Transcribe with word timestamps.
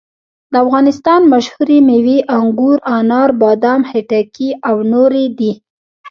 د 0.51 0.53
افغانستان 0.65 1.21
مشهورې 1.33 1.77
مېوې 1.87 2.17
انګور، 2.37 2.77
انار، 2.97 3.29
بادام، 3.41 3.81
خټکي 3.89 4.49
او 4.69 4.75
نورې 4.93 5.25
دي. 5.39 5.51